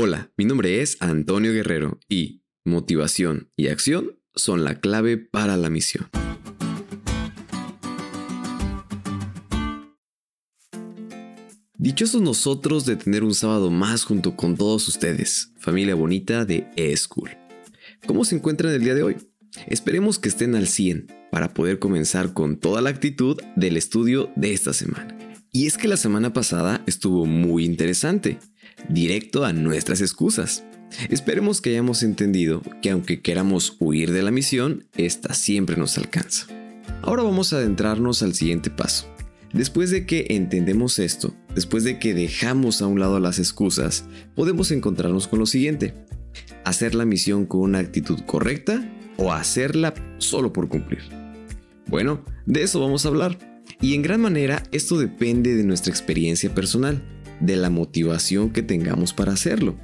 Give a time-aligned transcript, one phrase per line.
[0.00, 5.70] Hola, mi nombre es Antonio Guerrero y motivación y acción son la clave para la
[5.70, 6.08] misión.
[11.76, 17.36] Dichosos nosotros de tener un sábado más junto con todos ustedes, familia bonita de eSchool.
[18.06, 19.16] ¿Cómo se encuentran el día de hoy?
[19.66, 24.52] Esperemos que estén al 100 para poder comenzar con toda la actitud del estudio de
[24.52, 25.18] esta semana.
[25.50, 28.38] Y es que la semana pasada estuvo muy interesante
[28.88, 30.64] directo a nuestras excusas.
[31.10, 36.46] Esperemos que hayamos entendido que aunque queramos huir de la misión, esta siempre nos alcanza.
[37.02, 39.06] Ahora vamos a adentrarnos al siguiente paso.
[39.52, 44.70] Después de que entendemos esto, después de que dejamos a un lado las excusas, podemos
[44.70, 45.94] encontrarnos con lo siguiente.
[46.64, 51.00] Hacer la misión con una actitud correcta o hacerla solo por cumplir.
[51.86, 53.38] Bueno, de eso vamos a hablar.
[53.80, 57.02] Y en gran manera esto depende de nuestra experiencia personal
[57.40, 59.76] de la motivación que tengamos para hacerlo.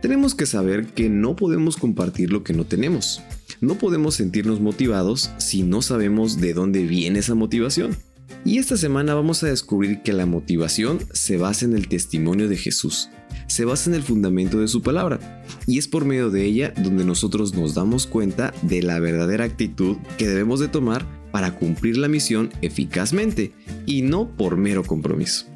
[0.00, 3.22] Tenemos que saber que no podemos compartir lo que no tenemos.
[3.60, 7.96] No podemos sentirnos motivados si no sabemos de dónde viene esa motivación.
[8.44, 12.56] Y esta semana vamos a descubrir que la motivación se basa en el testimonio de
[12.56, 13.10] Jesús,
[13.46, 17.04] se basa en el fundamento de su palabra, y es por medio de ella donde
[17.04, 22.08] nosotros nos damos cuenta de la verdadera actitud que debemos de tomar para cumplir la
[22.08, 23.52] misión eficazmente
[23.86, 25.46] y no por mero compromiso.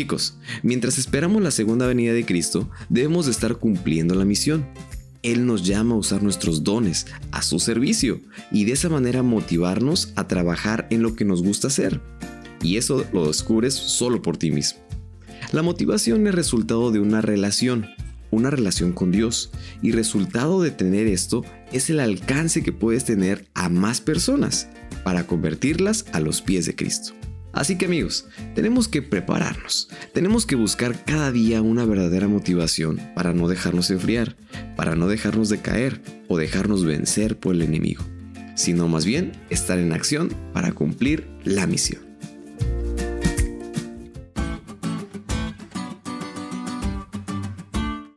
[0.00, 4.66] Chicos, mientras esperamos la segunda venida de Cristo, debemos de estar cumpliendo la misión.
[5.22, 10.14] Él nos llama a usar nuestros dones a su servicio y de esa manera motivarnos
[10.16, 12.00] a trabajar en lo que nos gusta hacer.
[12.62, 14.80] Y eso lo descubres solo por ti mismo.
[15.52, 17.86] La motivación es resultado de una relación,
[18.30, 19.50] una relación con Dios,
[19.82, 24.66] y resultado de tener esto es el alcance que puedes tener a más personas
[25.04, 27.19] para convertirlas a los pies de Cristo.
[27.52, 33.32] Así que amigos, tenemos que prepararnos, tenemos que buscar cada día una verdadera motivación para
[33.32, 34.36] no dejarnos enfriar,
[34.76, 38.04] para no dejarnos decaer o dejarnos vencer por el enemigo,
[38.54, 42.10] sino más bien estar en acción para cumplir la misión.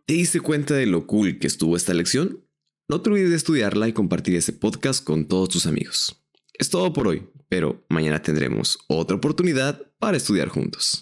[0.05, 2.45] ¿Te diste cuenta de lo cool que estuvo esta lección?
[2.87, 6.22] No te olvides de estudiarla y compartir ese podcast con todos tus amigos.
[6.53, 11.01] Es todo por hoy, pero mañana tendremos otra oportunidad para estudiar juntos.